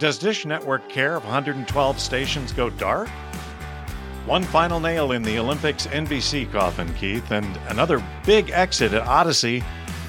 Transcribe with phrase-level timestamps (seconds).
[0.00, 3.06] Does Dish Network care if 112 stations go dark?
[4.24, 9.62] One final nail in the Olympics NBC coffin, Keith, and another big exit at Audacy,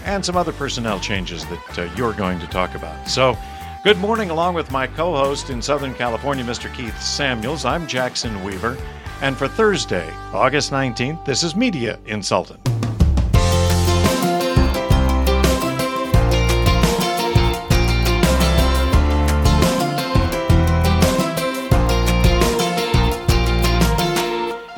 [0.05, 3.09] and some other personnel changes that uh, you're going to talk about.
[3.09, 3.37] So,
[3.83, 6.73] good morning, along with my co host in Southern California, Mr.
[6.73, 7.65] Keith Samuels.
[7.65, 8.77] I'm Jackson Weaver,
[9.21, 12.80] and for Thursday, August 19th, this is Media Insultant.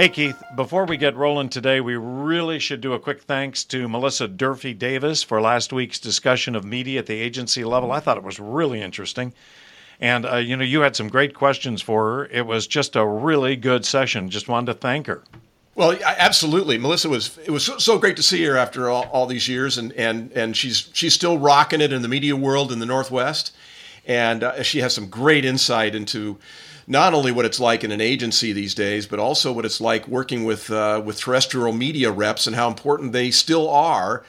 [0.03, 3.87] Hey, Keith, before we get rolling today, we really should do a quick thanks to
[3.87, 7.89] Melissa Durfee Davis for last week's discussion of media at the agency level.
[7.89, 9.33] I thought it was really interesting.
[10.01, 12.25] And, uh, you know, you had some great questions for her.
[12.25, 14.29] It was just a really good session.
[14.29, 15.23] Just wanted to thank her.
[15.73, 17.37] Well, absolutely, Melissa was.
[17.37, 20.57] It was so, great to see her after all, all, these years, and and and
[20.57, 23.55] she's she's still rocking it in the media world in the Northwest,
[24.05, 26.39] and uh, she has some great insight into
[26.87, 30.07] not only what it's like in an agency these days, but also what it's like
[30.07, 34.23] working with uh, with terrestrial media reps and how important they still are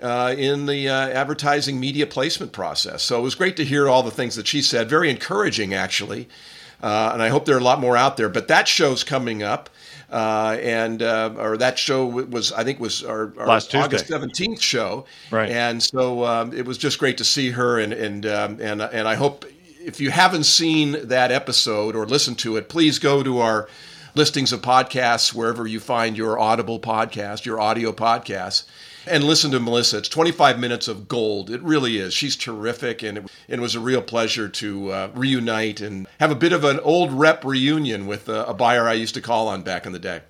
[0.00, 3.02] uh, in the uh, advertising media placement process.
[3.02, 4.88] So it was great to hear all the things that she said.
[4.88, 6.28] Very encouraging, actually.
[6.82, 8.28] Uh, and I hope there are a lot more out there.
[8.28, 9.70] But that show's coming up.
[10.08, 15.04] Uh, and uh, or that show was I think was our, our August seventeenth show,
[15.32, 15.50] right?
[15.50, 19.08] And so um, it was just great to see her, and and um, and and
[19.08, 19.44] I hope
[19.86, 23.68] if you haven't seen that episode or listened to it, please go to our
[24.16, 28.64] listings of podcasts wherever you find your Audible podcast, your audio podcast,
[29.06, 29.98] and listen to Melissa.
[29.98, 31.50] It's 25 minutes of gold.
[31.50, 32.12] It really is.
[32.12, 36.34] She's terrific, and it, it was a real pleasure to uh, reunite and have a
[36.34, 39.62] bit of an old rep reunion with a, a buyer I used to call on
[39.62, 40.22] back in the day.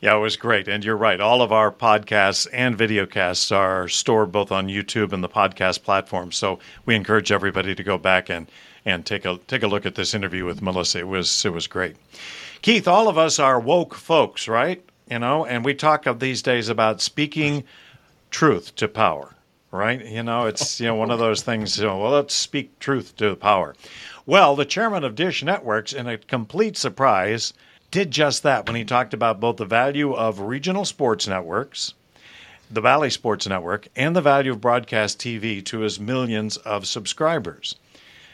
[0.00, 0.66] Yeah, it was great.
[0.66, 1.20] And you're right.
[1.20, 6.32] All of our podcasts and videocasts are stored both on YouTube and the podcast platform.
[6.32, 8.48] So we encourage everybody to go back and
[8.84, 11.00] and take a take a look at this interview with Melissa.
[11.00, 11.96] It was it was great.
[12.62, 14.84] Keith, all of us are woke folks, right?
[15.10, 17.64] You know, and we talk of these days about speaking
[18.30, 19.34] truth to power,
[19.70, 20.04] right?
[20.04, 21.78] You know, it's you know one of those things.
[21.78, 23.74] You know, well, let's speak truth to power.
[24.26, 27.52] Well, the chairman of Dish Networks, in a complete surprise,
[27.90, 31.94] did just that when he talked about both the value of regional sports networks,
[32.70, 37.74] the Bally Sports Network, and the value of broadcast TV to his millions of subscribers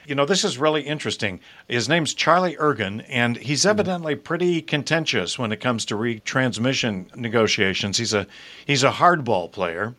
[0.08, 1.38] you know, this is really interesting.
[1.68, 3.70] His name's Charlie Ergen, and he's mm-hmm.
[3.70, 7.98] evidently pretty contentious when it comes to retransmission negotiations.
[7.98, 8.26] He's a
[8.66, 9.94] he's a hardball player,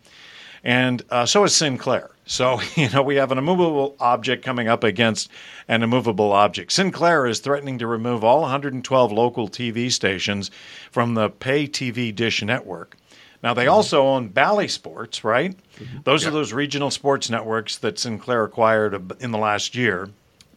[0.64, 2.10] and uh, so is Sinclair.
[2.26, 5.30] So you know, we have an immovable object coming up against
[5.68, 6.72] an immovable object.
[6.72, 10.50] Sinclair is threatening to remove all 112 local TV stations
[10.90, 12.98] from the pay TV dish network.
[13.42, 15.56] Now they also own Bally Sports, right?
[15.78, 16.00] Mm-hmm.
[16.04, 20.10] Those are those regional sports networks that Sinclair acquired in the last year.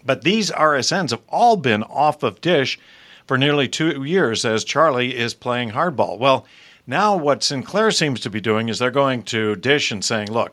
[0.04, 2.78] But these RSNs have all been off of Dish
[3.26, 6.18] for nearly two years as Charlie is playing hardball.
[6.18, 6.44] Well,
[6.84, 10.52] now what Sinclair seems to be doing is they're going to Dish and saying, look,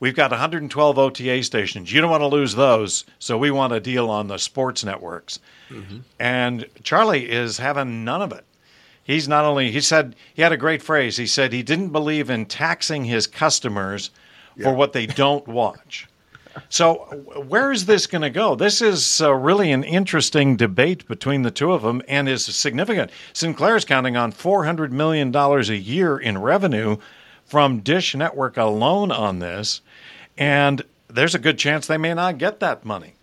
[0.00, 1.92] we've got 112 OTA stations.
[1.92, 5.40] You don't want to lose those, so we want a deal on the sports networks.
[5.68, 5.98] Mm-hmm.
[6.18, 8.45] And Charlie is having none of it
[9.06, 11.16] he's not only he said he had a great phrase.
[11.16, 14.10] He said he didn't believe in taxing his customers
[14.56, 14.64] yeah.
[14.64, 16.08] for what they don't watch.
[16.68, 16.94] So
[17.46, 18.54] where is this going to go?
[18.54, 23.10] This is uh, really an interesting debate between the two of them and is significant.
[23.32, 26.96] Sinclair's counting on 400 million dollars a year in revenue
[27.44, 29.82] from Dish Network alone on this,
[30.36, 33.15] and there's a good chance they may not get that money.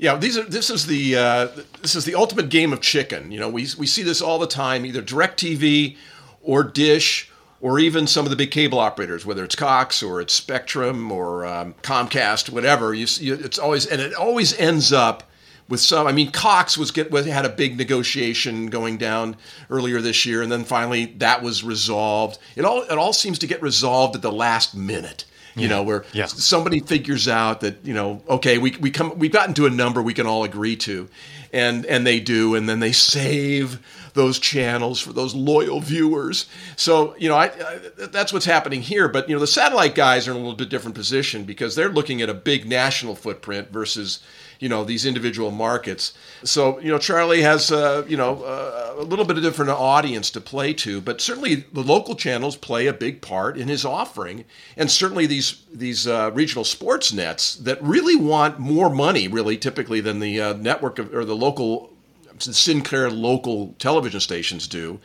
[0.00, 1.48] Yeah, these are this is the uh,
[1.82, 3.30] this is the ultimate game of chicken.
[3.30, 5.94] You know, we we see this all the time, either DirecTV
[6.40, 7.30] or Dish
[7.60, 11.44] or even some of the big cable operators, whether it's Cox or it's Spectrum or
[11.44, 12.94] um, Comcast, whatever.
[12.94, 15.24] You, you, it's always and it always ends up
[15.68, 16.06] with some.
[16.06, 19.36] I mean, Cox was get had a big negotiation going down
[19.68, 22.38] earlier this year, and then finally that was resolved.
[22.56, 25.68] It all it all seems to get resolved at the last minute you yeah.
[25.68, 26.26] know, where yeah.
[26.26, 30.02] somebody figures out that, you know, okay, we, we come, we've gotten to a number
[30.02, 31.08] we can all agree to.
[31.52, 32.54] And, and they do.
[32.54, 33.80] And then they save
[34.14, 36.46] those channels for those loyal viewers.
[36.76, 39.08] So, you know, I, I, that's what's happening here.
[39.08, 41.88] But, you know, the satellite guys are in a little bit different position because they're
[41.88, 44.20] looking at a big national footprint versus,
[44.60, 46.12] you know these individual markets.
[46.44, 50.30] So you know Charlie has uh, you know uh, a little bit of different audience
[50.32, 54.44] to play to, but certainly the local channels play a big part in his offering,
[54.76, 60.00] and certainly these these uh, regional sports nets that really want more money, really typically
[60.00, 61.90] than the uh, network of, or the local
[62.38, 64.98] Sinclair local television stations do.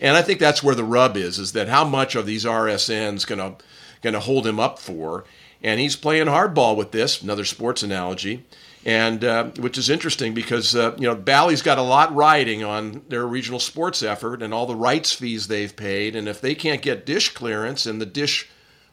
[0.00, 3.26] And I think that's where the rub is: is that how much are these RSNs
[3.26, 3.62] going to
[4.00, 5.24] going to hold him up for?
[5.62, 7.22] And he's playing hardball with this.
[7.22, 8.44] Another sports analogy
[8.84, 13.02] and uh, which is interesting because uh, you know Bally's got a lot riding on
[13.08, 16.82] their regional sports effort and all the rights fees they've paid, and if they can't
[16.82, 18.48] get dish clearance and the dish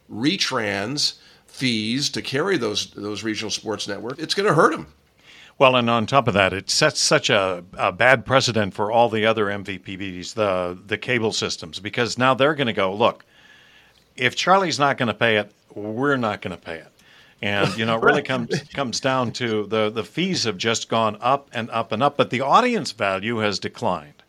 [0.09, 1.15] retrans
[1.45, 4.87] fees to carry those those regional sports networks, it's going to hurt them.
[5.57, 9.09] Well, and on top of that, it sets such a, a bad precedent for all
[9.09, 13.25] the other MVPDs, the the cable systems, because now they're going to go look.
[14.15, 16.91] If Charlie's not going to pay it, we're not going to pay it.
[17.41, 21.17] And you know, it really comes comes down to the the fees have just gone
[21.21, 24.21] up and up and up, but the audience value has declined.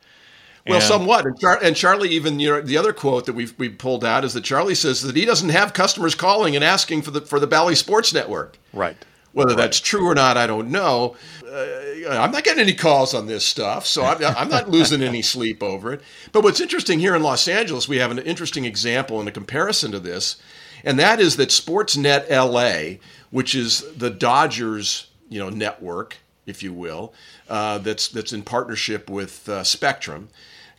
[0.66, 1.26] Well, and, somewhat.
[1.26, 4.24] And, Char- and, Charlie, even you know, the other quote that we've we pulled out
[4.24, 7.40] is that Charlie says that he doesn't have customers calling and asking for the for
[7.40, 8.58] the Bally Sports Network.
[8.72, 8.96] Right.
[9.32, 9.56] Whether right.
[9.58, 11.16] that's true or not, I don't know.
[11.46, 15.22] Uh, I'm not getting any calls on this stuff, so I'm, I'm not losing any
[15.22, 16.02] sleep over it.
[16.32, 19.90] But what's interesting here in Los Angeles, we have an interesting example and a comparison
[19.92, 20.36] to this,
[20.84, 22.98] and that is that Sportsnet LA,
[23.30, 27.12] which is the Dodgers, you know, network, if you will,
[27.48, 30.28] uh, that's that's in partnership with uh, Spectrum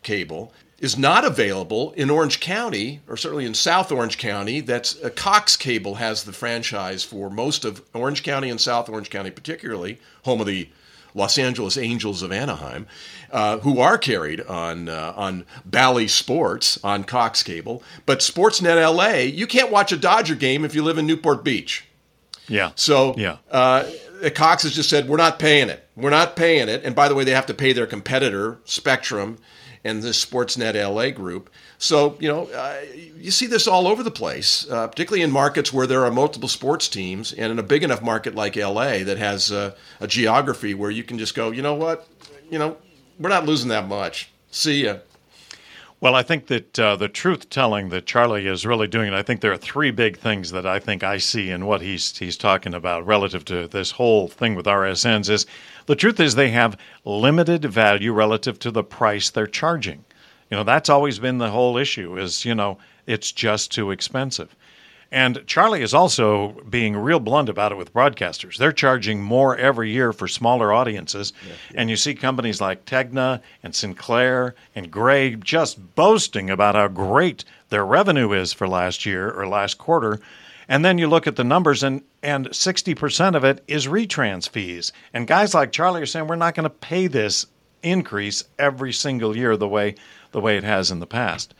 [0.01, 4.59] Cable, is not available in Orange County, or certainly in South Orange County.
[4.59, 9.09] That's uh, Cox Cable has the franchise for most of Orange County and South Orange
[9.09, 10.67] County, particularly home of the
[11.13, 12.87] Los Angeles Angels of Anaheim,
[13.31, 17.83] uh, who are carried on uh, on Bally Sports on Cox Cable.
[18.05, 21.85] But Sportsnet LA, you can't watch a Dodger game if you live in Newport Beach.
[22.47, 22.71] Yeah.
[22.75, 23.37] So yeah.
[23.49, 23.89] Uh,
[24.35, 25.87] Cox has just said we're not paying it.
[25.95, 26.83] We're not paying it.
[26.83, 29.37] And by the way, they have to pay their competitor Spectrum
[29.83, 31.49] and this Sportsnet LA group.
[31.77, 32.81] So, you know, uh,
[33.17, 36.47] you see this all over the place, uh, particularly in markets where there are multiple
[36.47, 40.73] sports teams and in a big enough market like LA that has uh, a geography
[40.73, 42.07] where you can just go, you know what,
[42.49, 42.77] you know,
[43.19, 44.31] we're not losing that much.
[44.51, 44.97] See ya.
[46.03, 49.39] Well, I think that uh, the truth telling that Charlie is really doing, I think
[49.39, 52.73] there are three big things that I think I see in what he's he's talking
[52.73, 55.45] about relative to this whole thing with RSNs is
[55.85, 60.03] the truth is they have limited value relative to the price they're charging.
[60.51, 64.53] You know, that's always been the whole issue is, you know, it's just too expensive.
[65.13, 68.57] And Charlie is also being real blunt about it with broadcasters.
[68.57, 71.33] They're charging more every year for smaller audiences.
[71.43, 71.81] Yeah, yeah.
[71.81, 77.45] And you see companies like Tegna and Sinclair and Gray just boasting about how great
[77.69, 80.19] their revenue is for last year or last quarter.
[80.67, 84.91] And then you look at the numbers, and, and 60% of it is retrans fees.
[85.13, 87.45] And guys like Charlie are saying, we're not going to pay this
[87.83, 89.93] increase every single year the way
[90.31, 91.53] the way it has in the past.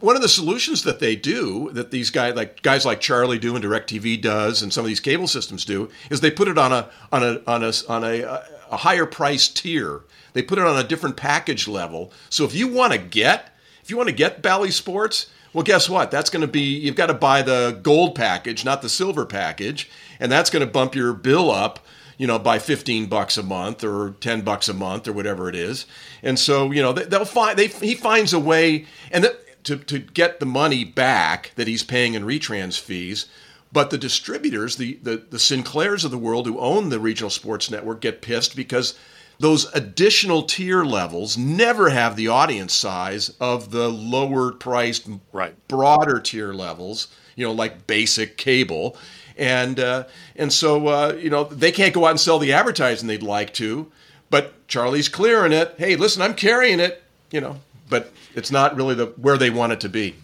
[0.00, 3.54] One of the solutions that they do, that these guys like guys like Charlie do
[3.54, 6.72] and DirecTV does, and some of these cable systems do, is they put it on
[6.72, 10.00] a on a on a on a, a higher price tier.
[10.32, 12.12] They put it on a different package level.
[12.30, 15.88] So if you want to get if you want to get Bally Sports, well, guess
[15.88, 16.10] what?
[16.10, 19.90] That's going to be you've got to buy the gold package, not the silver package,
[20.18, 21.80] and that's going to bump your bill up
[22.16, 25.54] you know, by 15 bucks a month or 10 bucks a month or whatever it
[25.54, 25.86] is.
[26.22, 29.24] And so, you know, they'll find, they, he finds a way and
[29.64, 33.26] to, to get the money back that he's paying in retrans fees.
[33.72, 37.70] But the distributors, the, the, the Sinclairs of the world who own the regional sports
[37.70, 38.98] network get pissed because
[39.38, 45.54] those additional tier levels never have the audience size of the lower priced, right.
[45.68, 48.96] broader tier levels, you know, like basic cable
[49.40, 50.04] and uh,
[50.36, 53.54] and so uh, you know they can't go out and sell the advertising they'd like
[53.54, 53.90] to,
[54.28, 55.74] but Charlie's clearing it.
[55.78, 57.02] Hey, listen, I'm carrying it,
[57.32, 57.58] you know,
[57.90, 60.14] but it's not really the where they want it to be.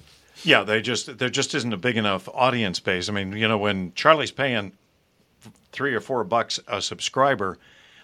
[0.42, 3.08] Yeah, they just there just isn't a big enough audience base.
[3.08, 4.72] I mean, you know, when Charlie's paying
[5.72, 7.58] three or four bucks a subscriber,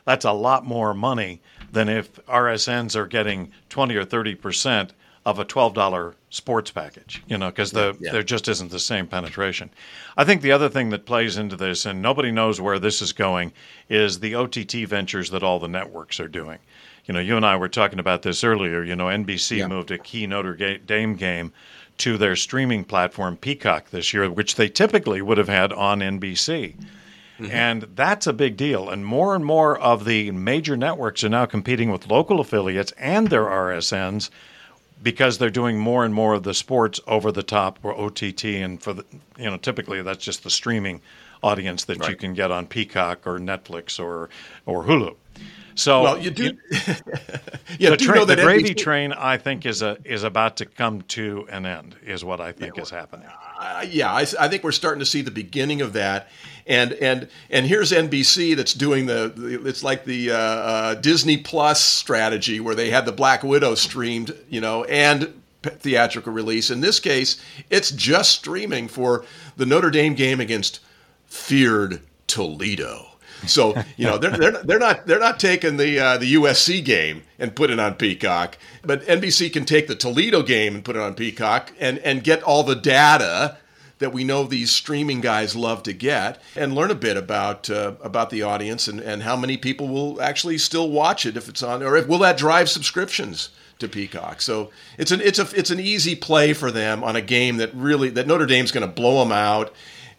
[0.05, 1.41] that's a lot more money
[1.71, 4.93] than if RSNs are getting twenty or thirty percent
[5.25, 8.11] of a $12 sports package, you know, because the yeah.
[8.11, 9.71] there just isn't the same penetration.
[10.17, 13.13] I think the other thing that plays into this, and nobody knows where this is
[13.13, 13.53] going,
[13.89, 16.59] is the OTT ventures that all the networks are doing.
[17.07, 18.83] You know, you and I were talking about this earlier.
[18.85, 19.67] You know, NBC yeah.
[19.67, 21.53] moved a key Notre Dame game
[21.99, 26.75] to their streaming platform Peacock this year, which they typically would have had on NBC.
[27.39, 27.51] Mm-hmm.
[27.51, 28.89] And that's a big deal.
[28.89, 33.29] And more and more of the major networks are now competing with local affiliates and
[33.29, 34.31] their RSNs
[35.03, 38.81] because they're doing more and more of the sports over the top or OTT, and
[38.81, 39.05] for the
[39.37, 41.01] you know typically that's just the streaming
[41.43, 42.11] audience that right.
[42.11, 44.31] you can get on Peacock or Netflix or
[44.67, 45.17] or Hulu.
[45.75, 46.59] So well, you do.
[47.79, 51.03] Yeah, the, tra- the gravy NBC- train, I think, is a is about to come
[51.03, 51.97] to an end.
[52.05, 53.27] Is what I think yeah, is happening.
[53.59, 56.29] Uh, yeah, I, I, think we're starting to see the beginning of that,
[56.67, 61.39] and and and here's NBC that's doing the, the it's like the uh, uh, Disney
[61.39, 66.71] Plus strategy where they had the Black Widow streamed, you know, and theatrical release.
[66.71, 69.25] In this case, it's just streaming for
[69.57, 70.81] the Notre Dame game against
[71.27, 73.12] feared Toledo.
[73.49, 77.23] So you know they're they're, they're not they're not taking the uh, the USC game
[77.39, 81.03] and put it on Peacock, but NBC can take the Toledo game and put it
[81.03, 83.59] on Peacock and and get all the data
[84.03, 87.95] that we know these streaming guys love to get and learn a bit about uh,
[88.03, 91.63] about the audience and, and how many people will actually still watch it if it's
[91.63, 94.43] on or if will that drive subscriptions to Peacock.
[94.43, 97.73] So it's an it's a it's an easy play for them on a game that
[97.75, 99.73] really that Notre Dame's going to blow them out.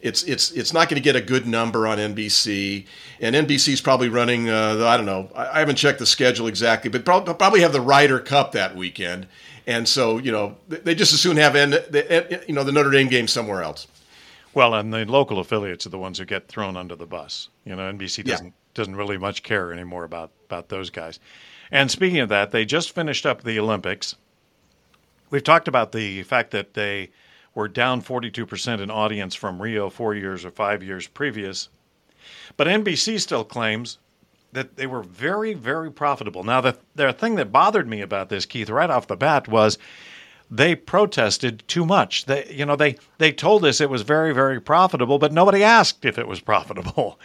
[0.04, 2.86] It's it's it's not going to get a good number on NBC,
[3.22, 4.50] and NBC's probably running.
[4.50, 5.32] Uh, I don't know.
[5.34, 9.28] I haven't checked the schedule exactly, but probably have the Ryder Cup that weekend,
[9.66, 11.74] and so you know they just as soon have end,
[12.48, 13.88] you know the Notre Dame game somewhere else.
[14.54, 17.48] Well, and the local affiliates are the ones who get thrown under the bus.
[17.64, 18.52] You know, NBC doesn't yeah.
[18.74, 21.22] doesn't really much care anymore about about those guys.
[21.72, 24.16] And speaking of that, they just finished up the Olympics.
[25.30, 27.12] We've talked about the fact that they
[27.56, 31.70] were down 42% in audience from Rio four years or five years previous.
[32.58, 34.00] But NBC still claims
[34.54, 36.44] that they were very, very profitable.
[36.44, 39.78] Now, the, the thing that bothered me about this, Keith, right off the bat was
[40.50, 42.26] they protested too much.
[42.26, 46.06] They, you know, they they told us it was very very profitable, but nobody asked
[46.06, 47.20] if it was profitable.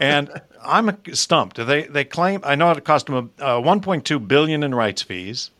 [0.00, 0.30] and
[0.62, 1.64] I'm stumped.
[1.64, 5.50] They they claim I know it cost them uh, 1.2 billion in rights fees.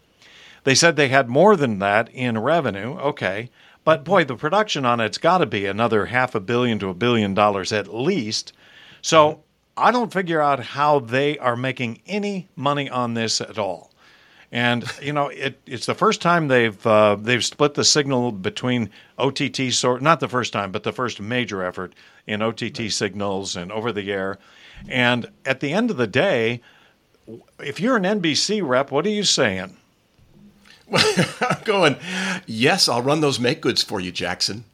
[0.65, 2.99] They said they had more than that in revenue.
[2.99, 3.51] Okay,
[3.89, 6.95] but boy, the production on it's got to be another half a billion to a
[6.95, 8.53] billion dollars at least.
[9.01, 9.43] So
[9.79, 13.91] I don't figure out how they are making any money on this at all.
[14.53, 18.91] And you know, it, it's the first time they've uh, they've split the signal between
[19.17, 21.95] OTT sort not the first time, but the first major effort
[22.27, 24.39] in OTT signals and over the air.
[24.87, 26.61] And at the end of the day,
[27.59, 29.79] if you're an NBC rep, what are you saying?
[30.93, 31.97] I'm going,
[32.47, 34.65] yes, I'll run those make goods for you, Jackson.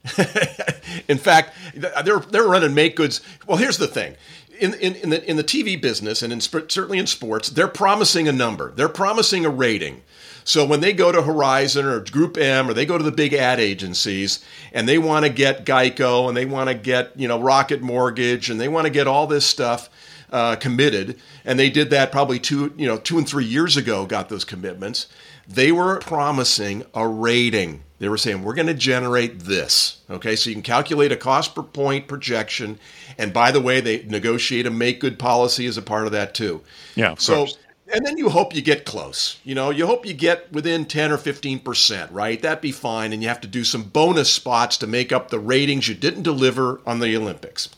[1.08, 3.20] in fact, they're they're running make goods.
[3.46, 4.16] Well, here's the thing
[4.58, 8.28] in, in, in, the, in the TV business and in, certainly in sports, they're promising
[8.28, 8.72] a number.
[8.72, 10.02] They're promising a rating.
[10.44, 13.32] So when they go to Horizon or Group M or they go to the big
[13.32, 17.40] ad agencies and they want to get Geico and they want to get you know
[17.40, 19.88] Rocket Mortgage and they want to get all this stuff
[20.30, 24.04] uh, committed, and they did that probably two you know two and three years ago.
[24.04, 25.06] Got those commitments.
[25.46, 27.82] They were promising a rating.
[27.98, 30.00] They were saying, we're going to generate this.
[30.10, 32.78] Okay, so you can calculate a cost per point projection.
[33.18, 36.34] And by the way, they negotiate a make good policy as a part of that
[36.34, 36.62] too.
[36.94, 37.14] Yeah.
[37.18, 37.58] so, course.
[37.92, 39.38] and then you hope you get close.
[39.44, 42.40] You know, you hope you get within 10 or 15%, right?
[42.40, 43.12] That'd be fine.
[43.12, 46.22] And you have to do some bonus spots to make up the ratings you didn't
[46.22, 47.68] deliver on the Olympics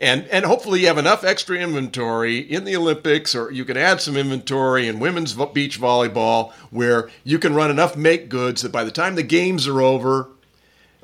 [0.00, 4.00] and and hopefully you have enough extra inventory in the Olympics, or you can add
[4.00, 8.82] some inventory in women's beach volleyball, where you can run enough make goods that by
[8.82, 10.28] the time the games are over,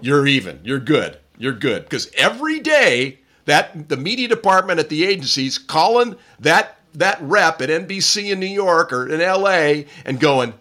[0.01, 5.05] you're even, you're good, you're good, because every day that the media department at the
[5.05, 10.55] agencies calling that that rep at NBC in New York or in LA and going,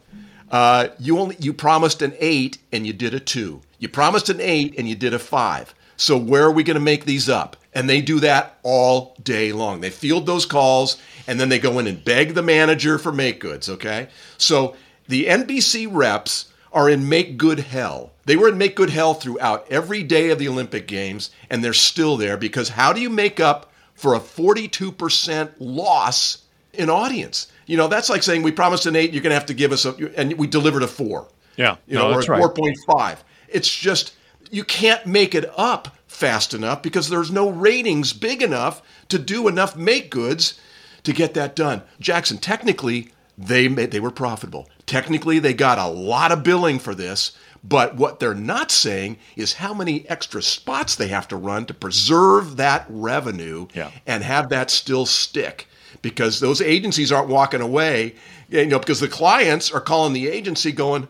[0.51, 3.62] uh, you only you promised an eight and you did a two.
[3.80, 5.74] You promised an eight and you did a five.
[5.98, 7.56] So where are we going to make these up?
[7.75, 9.82] And they do that all day long.
[9.82, 13.39] They field those calls and then they go in and beg the manager for make
[13.39, 14.08] goods, okay?
[14.38, 14.75] So
[15.08, 18.12] the NBC reps are in make good hell.
[18.25, 21.74] They were in make good hell throughout every day of the Olympic Games, and they're
[21.74, 26.39] still there because how do you make up for a 42% loss
[26.74, 27.48] in audience?
[27.65, 29.72] You know, that's like saying we promised an eight, you're going to have to give
[29.72, 31.27] us a, and we delivered a four.
[31.55, 31.77] Yeah.
[31.88, 33.17] You know, no, or 4.5.
[33.48, 34.13] It's just,
[34.51, 39.48] you can't make it up fast enough because there's no ratings big enough to do
[39.48, 40.60] enough make goods
[41.04, 41.82] to get that done.
[42.00, 44.70] Jackson, technically, they made, they were profitable.
[44.86, 47.32] Technically, they got a lot of billing for this,
[47.64, 51.74] but what they're not saying is how many extra spots they have to run to
[51.74, 53.92] preserve that revenue yeah.
[54.06, 55.68] and have that still stick.
[56.02, 58.16] Because those agencies aren't walking away,
[58.50, 61.08] you know, because the clients are calling the agency going,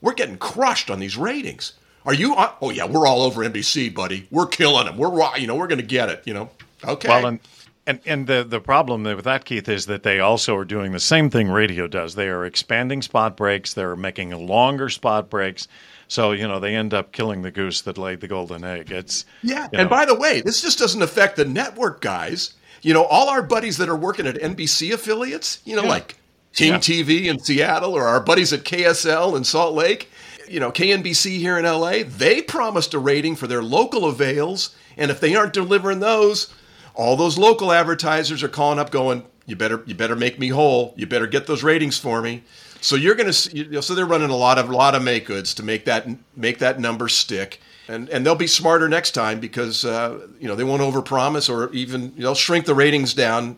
[0.00, 1.72] "We're getting crushed on these ratings."
[2.04, 2.34] Are you?
[2.34, 2.52] On?
[2.60, 4.26] Oh yeah, we're all over NBC, buddy.
[4.30, 4.96] We're killing them.
[4.96, 6.22] We're you know we're going to get it.
[6.26, 6.50] You know.
[6.86, 7.08] Okay.
[7.08, 7.40] Well, and
[7.86, 11.00] and and the the problem with that, Keith, is that they also are doing the
[11.00, 12.14] same thing radio does.
[12.14, 13.74] They are expanding spot breaks.
[13.74, 15.66] They're making longer spot breaks.
[16.08, 18.90] So you know they end up killing the goose that laid the golden egg.
[18.90, 19.68] It's yeah.
[19.72, 19.88] And know.
[19.88, 22.54] by the way, this just doesn't affect the network guys.
[22.82, 25.60] You know, all our buddies that are working at NBC affiliates.
[25.64, 25.88] You know, yeah.
[25.88, 26.18] like
[26.54, 26.78] Team yeah.
[26.78, 30.10] TV in Seattle or our buddies at KSL in Salt Lake
[30.48, 34.74] you know, KNBC here in LA, they promised a rating for their local avails.
[34.96, 36.52] And if they aren't delivering those,
[36.94, 40.94] all those local advertisers are calling up going, you better, you better make me whole.
[40.96, 42.42] You better get those ratings for me.
[42.80, 45.26] So you're going to, you know, so they're running a lot of, lot of make
[45.26, 47.60] goods to make that, make that number stick.
[47.88, 51.72] and and they'll be smarter next time because uh, you know they won't overpromise or
[51.72, 53.56] even they'll shrink the ratings down,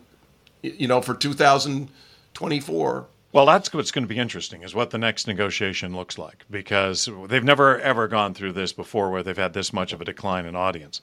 [0.61, 3.07] you know, for 2024.
[3.33, 7.09] Well, that's what's going to be interesting is what the next negotiation looks like because
[7.27, 10.45] they've never ever gone through this before where they've had this much of a decline
[10.45, 11.01] in audience.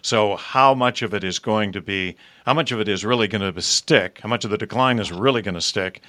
[0.00, 2.16] So, how much of it is going to be,
[2.46, 4.20] how much of it is really going to stick?
[4.22, 6.00] How much of the decline is really going to stick?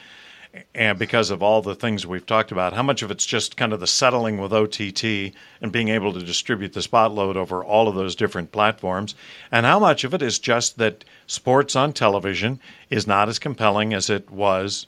[0.75, 3.73] And because of all the things we've talked about, how much of it's just kind
[3.73, 7.87] of the settling with OTT and being able to distribute the spot load over all
[7.87, 9.15] of those different platforms?
[9.51, 12.59] And how much of it is just that sports on television
[12.91, 14.85] is not as compelling as it was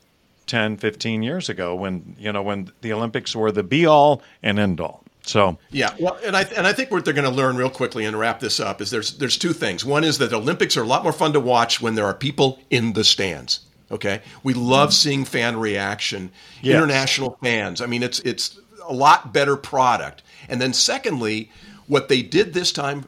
[0.48, 4.58] 10, 15 years ago when, you know, when the Olympics were the be all and
[4.58, 5.04] end all?
[5.28, 8.06] So yeah, well, and I and I think what they're going to learn real quickly
[8.06, 9.84] and wrap this up is there's there's two things.
[9.84, 12.14] One is that the Olympics are a lot more fun to watch when there are
[12.14, 13.60] people in the stands.
[13.92, 14.94] Okay, we love mm-hmm.
[14.94, 16.76] seeing fan reaction, yes.
[16.76, 17.82] international fans.
[17.82, 20.24] I mean, it's it's a lot better product.
[20.48, 21.52] And then secondly,
[21.88, 23.06] what they did this time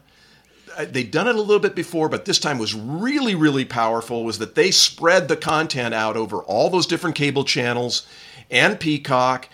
[0.77, 4.23] Uh, they'd done it a little bit before, but this time was really, really powerful.
[4.23, 8.07] Was that they spread the content out over all those different cable channels
[8.49, 9.49] and Peacock?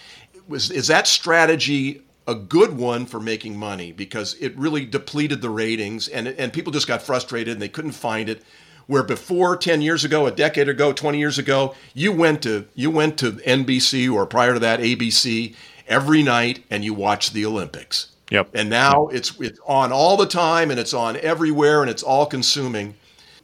[0.48, 5.50] Was is that strategy a good one for making money because it really depleted the
[5.50, 8.42] ratings and and people just got frustrated and they couldn't find it
[8.88, 12.90] where before 10 years ago a decade ago 20 years ago you went to you
[12.90, 15.56] went to NBC or prior to that ABC
[15.88, 20.26] every night and you watched the Olympics yep and now it's it's on all the
[20.26, 22.94] time and it's on everywhere and it's all consuming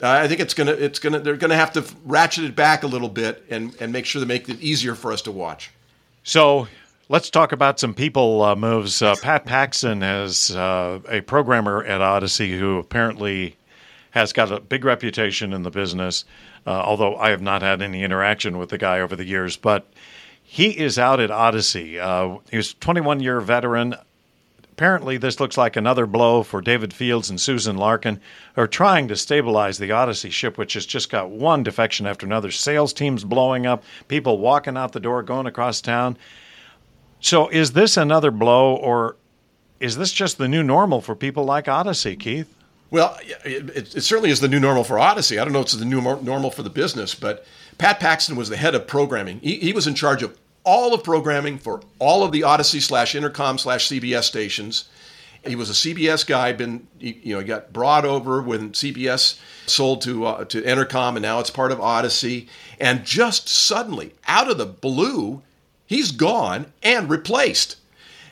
[0.01, 2.87] uh, I think it's gonna it's gonna they're gonna have to ratchet it back a
[2.87, 5.71] little bit and and make sure they make it easier for us to watch
[6.23, 6.67] so
[7.11, 9.01] Let's talk about some people uh, moves.
[9.01, 13.57] Uh, Pat Paxton is uh, a programmer at Audacy who apparently
[14.11, 16.23] has got a big reputation in the business,
[16.65, 19.57] uh, although I have not had any interaction with the guy over the years.
[19.57, 19.91] But
[20.41, 21.99] he is out at Audacy.
[21.99, 23.95] Uh, he's a 21 year veteran.
[24.81, 28.19] Apparently, this looks like another blow for David Fields and Susan Larkin,
[28.55, 32.25] who are trying to stabilize the Audacy ship, which has just got one defection after
[32.25, 32.49] another.
[32.49, 36.17] Sales teams blowing up, people walking out the door, going across town.
[37.19, 39.17] So is this another blow, or
[39.79, 42.51] is this just the new normal for people like Audacy, Keith?
[42.89, 45.39] Well, it, it, certainly is the new normal for Audacy.
[45.39, 47.45] I don't know if it's the new normal for the business, but
[47.77, 49.41] Pat Paxton was the head of programming.
[49.41, 53.15] He, he was in charge of all of programming for all of the Audacy slash
[53.15, 54.89] Entercom slash CBS stations.
[55.45, 56.53] He was a CBS guy.
[56.53, 61.21] Been you know he got brought over when CBS sold to uh, to Entercom, and
[61.21, 62.47] now it's part of Audacy.
[62.79, 65.41] And just suddenly, out of the blue,
[65.87, 67.77] he's gone and replaced.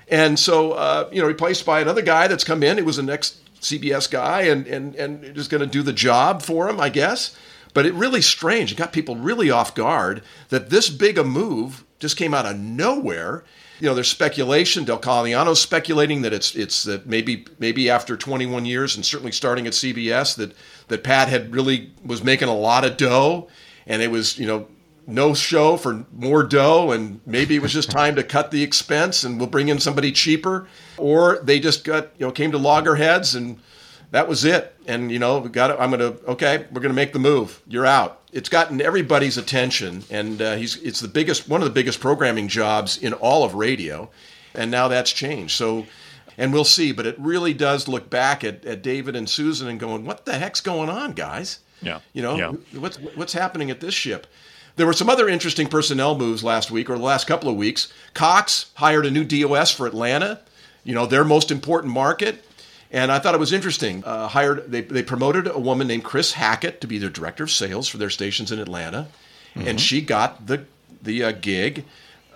[0.08, 2.80] And so, uh, you know, replaced by another guy that's come in.
[2.80, 6.42] It was an ex CBS guy and, and, and is going to do the job
[6.42, 7.38] for him, I guess.
[7.74, 8.72] But it really strange.
[8.72, 12.58] It got people really off guard that this big a move just came out of
[12.58, 13.44] nowhere.
[13.80, 14.84] You know, there's speculation.
[14.84, 19.68] Del Colliano's speculating that it's it's that maybe maybe after 21 years and certainly starting
[19.68, 20.54] at CBS that
[20.88, 23.48] that Pat had really was making a lot of dough,
[23.88, 24.68] and it was you know
[25.10, 29.24] no show for more dough and maybe it was just time to cut the expense
[29.24, 33.34] and we'll bring in somebody cheaper or they just got you know came to loggerheads
[33.34, 33.60] and
[34.12, 34.76] that was it.
[34.88, 35.78] And you know we got it.
[35.80, 37.62] I'm gonna okay we're gonna make the move.
[37.68, 38.22] You're out.
[38.32, 40.04] It's gotten everybody's attention.
[40.10, 43.54] And uh, he's it's the biggest one of the biggest programming jobs in all of
[43.54, 44.10] radio.
[44.56, 45.56] And now that's changed.
[45.56, 45.86] So
[46.38, 46.92] and we'll see.
[46.92, 50.34] But it really does look back at, at david and susan and going what the
[50.34, 51.60] heck's going on guys?
[51.82, 52.00] Yeah.
[52.14, 52.80] You know yeah.
[52.80, 54.28] what's what's happening at this ship?
[54.76, 57.92] There were some other interesting personnel moves last week or the last couple of weeks.
[58.14, 60.40] Cox hired a new DOS for Atlanta,
[60.86, 62.46] you know, their most important market.
[62.92, 64.04] And I thought it was interesting.
[64.04, 67.52] Uh, hired they, they promoted a woman named Chris Hackett to be their director of
[67.52, 69.08] sales for their stations in Atlanta,
[69.56, 69.68] mm-hmm.
[69.68, 70.66] and she got the
[71.02, 71.86] the uh, gig,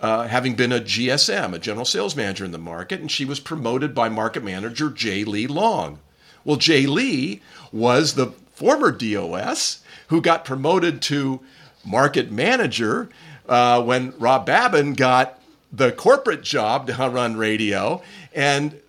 [0.01, 3.39] uh, having been a GSM, a general sales manager in the market, and she was
[3.39, 5.99] promoted by market manager Jay Lee Long.
[6.45, 11.39] Well, Jay Lee was the former DOS who got promoted to
[11.83, 13.09] market manager
[13.49, 15.39] uh, when Rob Babin got
[15.71, 18.01] the corporate job to run radio,
[18.33, 18.79] and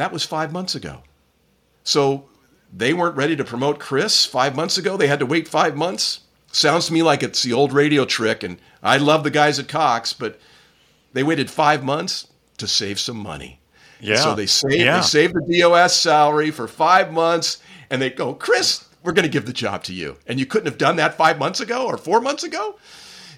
[0.00, 1.02] that was five months ago.
[1.84, 2.26] So
[2.72, 4.96] they weren't ready to promote Chris five months ago.
[4.96, 6.20] They had to wait five months.
[6.52, 9.68] Sounds to me like it's the old radio trick, and I love the guys at
[9.68, 10.40] Cox, but
[11.12, 13.60] they waited five months to save some money.
[14.00, 14.16] Yeah.
[14.16, 14.96] So they saved, yeah.
[14.96, 17.58] they saved the DOS salary for five months,
[17.90, 20.16] and they go, Chris, we're going to give the job to you.
[20.26, 22.78] And you couldn't have done that five months ago or four months ago?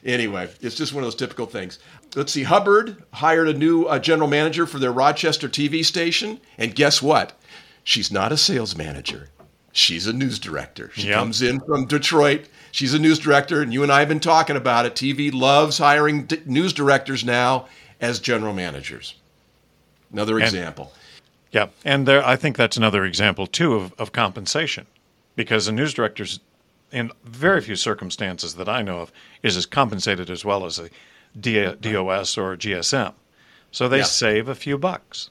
[0.05, 1.79] Anyway, it's just one of those typical things.
[2.17, 6.41] Let's see, Hubbard hired a new uh, general manager for their Rochester TV station.
[6.59, 7.39] And guess what?
[7.85, 9.29] She's not a sales manager.
[9.73, 10.91] She's a news director.
[10.95, 11.17] She yep.
[11.17, 12.49] comes in from Detroit.
[12.73, 14.95] She's a news director, and you and I have been talking about it.
[14.95, 17.69] TV loves hiring d- news directors now
[18.01, 19.15] as general managers.
[20.13, 20.93] Another and, example.
[21.53, 24.87] Yeah, and there, I think that's another example too of, of compensation,
[25.37, 26.41] because a news director's,
[26.93, 30.91] in very few circumstances that I know of, is as compensated as well as a
[31.39, 33.15] D- DOS or GSM.
[33.71, 34.05] So they Yeah.
[34.05, 35.31] save a few bucks.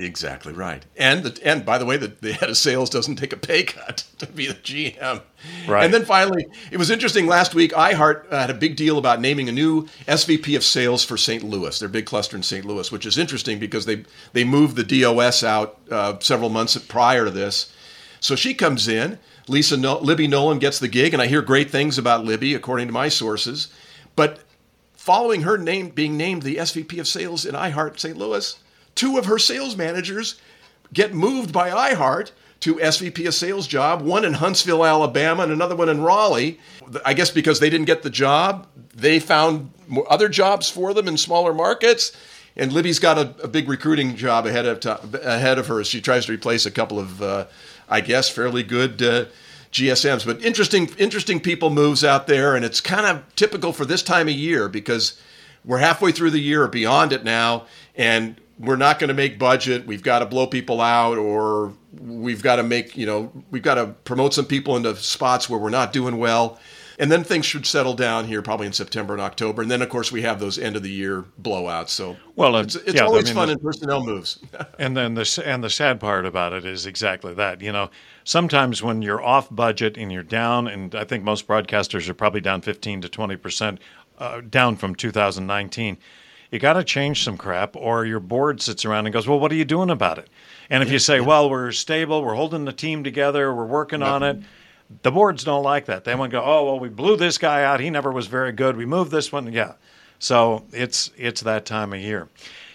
[0.00, 0.84] Exactly right.
[0.96, 3.64] And the, and by the way, the, the head of sales doesn't take a pay
[3.64, 5.22] cut to be the GM.
[5.66, 5.84] Right.
[5.84, 7.72] And then finally, it was interesting last week.
[7.72, 11.42] iHeart uh, had a big deal about naming a new SVP of sales for St.
[11.42, 12.64] Louis, their big cluster in St.
[12.64, 17.24] Louis, which is interesting because they they moved the DOS out uh, several months prior
[17.24, 17.72] to this.
[18.20, 19.18] So she comes in.
[19.48, 22.86] Lisa no- Libby Nolan gets the gig, and I hear great things about Libby, according
[22.88, 23.68] to my sources.
[24.16, 24.40] But
[24.94, 28.16] following her name being named the SVP of sales in iHeart St.
[28.16, 28.58] Louis,
[28.94, 30.40] two of her sales managers
[30.92, 35.76] get moved by iHeart to SVP of sales job, one in Huntsville, Alabama, and another
[35.76, 36.58] one in Raleigh.
[37.04, 39.70] I guess because they didn't get the job, they found
[40.10, 42.12] other jobs for them in smaller markets.
[42.58, 45.80] And Libby's got a, a big recruiting job ahead of ahead of her.
[45.80, 47.46] as She tries to replace a couple of, uh,
[47.88, 49.26] I guess, fairly good uh,
[49.70, 50.26] GSMs.
[50.26, 54.26] But interesting, interesting people moves out there, and it's kind of typical for this time
[54.28, 55.20] of year because
[55.64, 59.38] we're halfway through the year or beyond it now, and we're not going to make
[59.38, 59.86] budget.
[59.86, 63.74] We've got to blow people out, or we've got to make you know we've got
[63.74, 66.58] to promote some people into spots where we're not doing well.
[67.00, 69.62] And then things should settle down here probably in September and October.
[69.62, 71.90] And then, of course, we have those end of the year blowouts.
[71.90, 74.38] So, Well, uh, it's, it's yeah, I always mean, fun in personnel moves.
[74.78, 77.60] And then the and the sad part about it is exactly that.
[77.60, 77.90] You know,
[78.24, 82.40] sometimes when you're off budget and you're down, and I think most broadcasters are probably
[82.40, 83.80] down 15 to 20 percent
[84.18, 85.98] uh, down from 2019.
[86.50, 89.52] You got to change some crap, or your board sits around and goes, "Well, what
[89.52, 90.28] are you doing about it?"
[90.70, 94.22] And if you say, "Well, we're stable, we're holding the team together, we're working on
[94.22, 94.38] it,"
[95.02, 96.04] the boards don't like that.
[96.04, 97.80] They want to go, "Oh, well, we blew this guy out.
[97.80, 98.76] He never was very good.
[98.76, 99.74] We moved this one." Yeah.
[100.18, 102.28] So it's it's that time of year.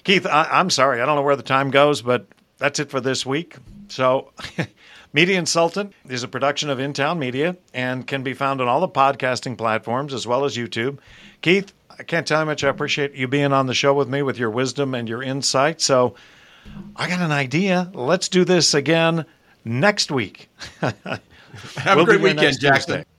[0.04, 2.26] Keith, I, I'm sorry, I don't know where the time goes, but
[2.58, 3.56] that's it for this week.
[3.88, 4.32] So,
[5.14, 8.90] Media Insultant is a production of InTown Media and can be found on all the
[8.90, 10.98] podcasting platforms as well as YouTube.
[11.42, 14.10] Keith, I can't tell you how much I appreciate you being on the show with
[14.10, 15.80] me with your wisdom and your insight.
[15.80, 16.16] So,
[16.96, 17.92] I got an idea.
[17.94, 19.26] Let's do this again
[19.66, 20.50] next week.
[21.78, 22.96] Have We'll a great weekend, Jackson.
[22.96, 23.13] Tuesday.